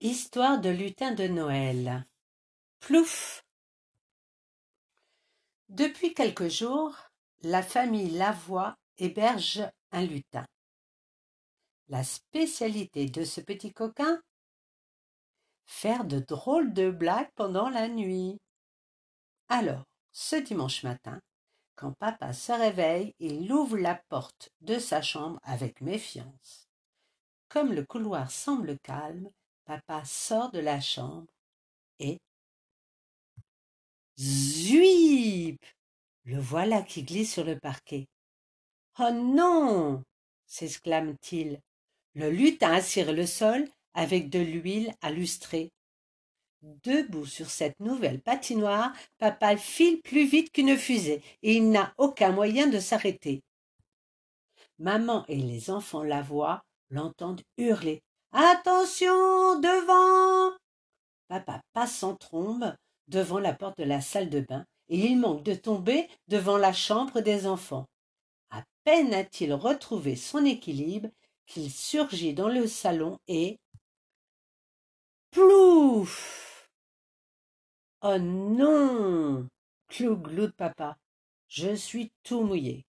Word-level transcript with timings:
Histoire 0.00 0.60
de 0.60 0.68
lutin 0.68 1.10
de 1.10 1.26
Noël. 1.26 2.06
Plouf 2.78 3.44
Depuis 5.68 6.14
quelques 6.14 6.46
jours, 6.46 6.96
la 7.42 7.64
famille 7.64 8.10
Lavoie 8.10 8.76
héberge 8.98 9.68
un 9.90 10.04
lutin. 10.04 10.46
La 11.88 12.04
spécialité 12.04 13.06
de 13.06 13.24
ce 13.24 13.40
petit 13.40 13.72
coquin 13.72 14.22
Faire 15.66 16.04
de 16.04 16.20
drôles 16.20 16.72
de 16.72 16.92
blagues 16.92 17.32
pendant 17.34 17.68
la 17.68 17.88
nuit. 17.88 18.38
Alors, 19.48 19.82
ce 20.12 20.36
dimanche 20.36 20.84
matin, 20.84 21.18
quand 21.74 21.92
papa 21.94 22.32
se 22.32 22.52
réveille, 22.52 23.16
il 23.18 23.52
ouvre 23.52 23.76
la 23.76 23.96
porte 24.08 24.50
de 24.60 24.78
sa 24.78 25.02
chambre 25.02 25.40
avec 25.42 25.80
méfiance. 25.80 26.68
Comme 27.48 27.72
le 27.72 27.84
couloir 27.84 28.30
semble 28.30 28.78
calme, 28.78 29.28
Papa 29.68 30.02
sort 30.06 30.50
de 30.50 30.60
la 30.60 30.80
chambre 30.80 31.26
et 31.98 32.16
Zuip 34.18 35.62
Le 36.24 36.38
voilà 36.38 36.80
qui 36.80 37.02
glisse 37.02 37.34
sur 37.34 37.44
le 37.44 37.58
parquet. 37.58 38.06
Oh 38.98 39.10
non 39.12 40.02
s'exclame-t-il. 40.46 41.60
Le 42.14 42.30
lutin 42.30 42.72
assire 42.72 43.12
le 43.12 43.26
sol 43.26 43.68
avec 43.92 44.30
de 44.30 44.38
l'huile 44.38 44.94
à 45.02 45.10
lustrer. 45.10 45.70
Debout 46.62 47.26
sur 47.26 47.50
cette 47.50 47.78
nouvelle 47.78 48.22
patinoire, 48.22 48.94
papa 49.18 49.58
file 49.58 50.00
plus 50.00 50.26
vite 50.26 50.50
qu'une 50.50 50.78
fusée 50.78 51.22
et 51.42 51.56
il 51.56 51.70
n'a 51.70 51.92
aucun 51.98 52.32
moyen 52.32 52.68
de 52.68 52.80
s'arrêter. 52.80 53.42
Maman 54.78 55.26
et 55.28 55.36
les 55.36 55.68
enfants 55.68 56.04
la 56.04 56.22
voient, 56.22 56.64
l'entendent 56.88 57.42
hurler. 57.58 58.02
Attention, 58.32 59.58
devant 59.60 60.56
Papa 61.28 61.60
passe 61.72 62.02
en 62.02 62.14
trombe 62.14 62.74
devant 63.08 63.38
la 63.38 63.54
porte 63.54 63.78
de 63.78 63.84
la 63.84 64.00
salle 64.00 64.30
de 64.30 64.40
bain 64.40 64.64
et 64.88 64.98
il 64.98 65.18
manque 65.18 65.42
de 65.42 65.54
tomber 65.54 66.08
devant 66.28 66.56
la 66.56 66.72
chambre 66.72 67.20
des 67.20 67.46
enfants. 67.46 67.86
À 68.50 68.64
peine 68.84 69.14
a-t-il 69.14 69.52
retrouvé 69.52 70.16
son 70.16 70.44
équilibre 70.44 71.08
qu'il 71.46 71.70
surgit 71.70 72.34
dans 72.34 72.48
le 72.48 72.66
salon 72.66 73.18
et 73.28 73.58
plouf 75.30 76.68
Oh 78.02 78.18
non 78.18 79.48
Clou-glou 79.88 80.46
de 80.46 80.52
papa. 80.52 80.96
Je 81.48 81.74
suis 81.74 82.12
tout 82.22 82.42
mouillé. 82.42 82.84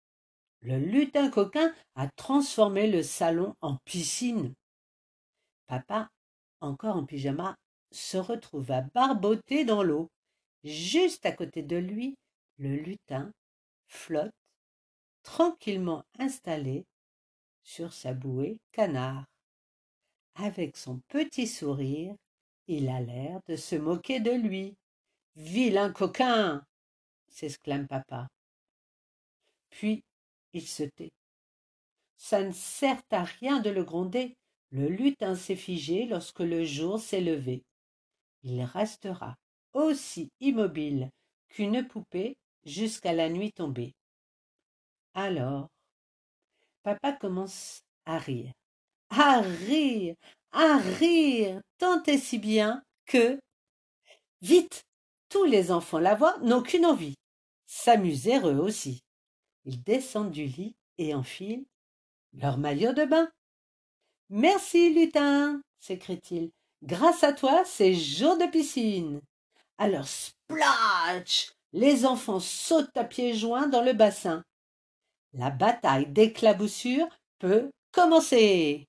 Le 0.61 0.79
lutin 0.79 1.29
coquin 1.29 1.73
a 1.95 2.07
transformé 2.15 2.89
le 2.89 3.03
salon 3.03 3.53
en 3.61 3.77
piscine. 3.85 4.53
Papa, 5.67 6.09
encore 6.61 6.95
en 6.95 7.05
pyjama, 7.05 7.57
se 7.91 8.17
retrouva 8.17 8.81
barboté 8.81 9.65
dans 9.65 9.83
l'eau. 9.83 10.09
Juste 10.63 11.25
à 11.25 11.31
côté 11.31 11.61
de 11.61 11.77
lui, 11.77 12.17
le 12.57 12.75
lutin 12.75 13.31
flotte, 13.87 14.33
tranquillement 15.23 16.03
installé 16.19 16.85
sur 17.63 17.93
sa 17.93 18.13
bouée 18.13 18.59
canard. 18.71 19.25
Avec 20.35 20.75
son 20.77 20.99
petit 21.07 21.47
sourire, 21.47 22.15
il 22.67 22.89
a 22.89 22.99
l'air 22.99 23.39
de 23.47 23.55
se 23.55 23.75
moquer 23.75 24.19
de 24.19 24.31
lui. 24.31 24.75
Vilain 25.35 25.91
coquin 25.91 26.65
s'exclame 27.27 27.87
papa. 27.87 28.27
Puis 29.69 30.03
il 30.53 30.67
se 30.67 30.83
tait. 30.83 31.11
Ça 32.17 32.41
ne 32.41 32.53
sert 32.53 33.01
à 33.11 33.23
rien 33.23 33.59
de 33.59 33.69
le 33.69 33.83
gronder. 33.83 34.35
Le 34.71 34.87
lutin 34.87 35.35
s'est 35.35 35.55
figé 35.55 36.05
lorsque 36.05 36.39
le 36.39 36.65
jour 36.65 36.99
s'est 36.99 37.21
levé. 37.21 37.63
Il 38.43 38.63
restera 38.63 39.35
aussi 39.73 40.29
immobile 40.39 41.09
qu'une 41.49 41.87
poupée 41.87 42.37
jusqu'à 42.65 43.13
la 43.13 43.29
nuit 43.29 43.51
tombée. 43.51 43.93
Alors, 45.13 45.69
papa 46.83 47.13
commence 47.13 47.81
à 48.05 48.17
rire, 48.19 48.51
à 49.09 49.41
rire, 49.41 50.15
à 50.51 50.77
rire, 50.77 51.61
tant 51.77 52.03
et 52.03 52.17
si 52.17 52.37
bien 52.37 52.83
que, 53.05 53.39
vite, 54.41 54.83
tous 55.29 55.45
les 55.45 55.71
enfants 55.71 55.99
la 55.99 56.15
voient 56.15 56.37
n'ont 56.39 56.61
qu'une 56.61 56.85
envie, 56.85 57.15
s'amuser 57.65 58.37
eux 58.39 58.59
aussi. 58.59 59.01
Ils 59.65 59.81
descendent 59.81 60.31
du 60.31 60.45
lit 60.45 60.75
et 60.97 61.15
enfilent 61.15 61.65
leur 62.33 62.57
maillot 62.57 62.93
de 62.93 63.05
bain. 63.05 63.31
Merci, 64.29 64.93
lutin, 64.93 65.61
s'écrie-t-il. 65.79 66.49
Grâce 66.83 67.23
à 67.23 67.33
toi, 67.33 67.63
c'est 67.65 67.93
jour 67.93 68.37
de 68.37 68.45
piscine. 68.45 69.21
Alors, 69.77 70.07
splash 70.07 71.51
Les 71.73 72.05
enfants 72.05 72.39
sautent 72.39 72.95
à 72.95 73.03
pieds 73.03 73.33
joints 73.33 73.67
dans 73.67 73.81
le 73.81 73.93
bassin. 73.93 74.43
La 75.33 75.49
bataille 75.49 76.07
d'éclaboussures 76.07 77.09
peut 77.39 77.69
commencer. 77.91 78.87